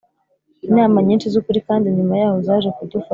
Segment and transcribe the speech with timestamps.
[0.67, 3.09] Inama nyinshi z ukuri kandi nyuma yaho zaje kudufasha